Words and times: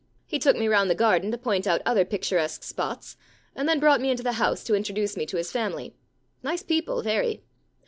He 0.25 0.39
took 0.39 0.57
me 0.57 0.67
round 0.67 0.89
the 0.89 0.95
garden 0.95 1.29
to 1.29 1.37
point 1.37 1.67
out 1.67 1.83
other 1.85 2.03
picturesque 2.05 2.63
spots, 2.63 3.17
and 3.55 3.69
then 3.69 3.79
brought 3.79 4.01
me 4.01 4.09
into 4.09 4.23
the 4.23 4.31
house 4.41 4.63
to 4.63 4.73
introduce 4.73 5.15
me 5.15 5.27
to 5.27 5.37
his 5.37 5.51
family. 5.51 5.93
Nice 6.41 6.63
people, 6.63 7.03
very. 7.03 7.43